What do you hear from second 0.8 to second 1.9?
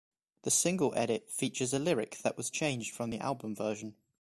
edit features a